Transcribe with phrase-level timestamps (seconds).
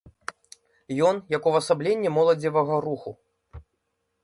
[1.09, 3.17] Ён як увасабленне моладзевага руху.